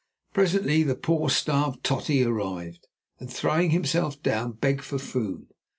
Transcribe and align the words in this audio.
Presently 0.33 0.81
the 0.81 0.95
poor, 0.95 1.29
starved 1.29 1.83
"Totty" 1.83 2.23
arrived, 2.23 2.87
and 3.19 3.31
throwing 3.31 3.69
himself 3.69 4.19
down, 4.23 4.53
begged 4.53 4.83
for 4.83 4.97
food. 4.97 5.49